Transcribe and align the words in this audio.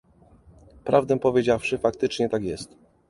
Prawdę 0.83 1.19
powiedziawszy, 1.19 1.77
faktycznie 1.77 2.29
tak 2.29 2.43
jest 2.43 2.75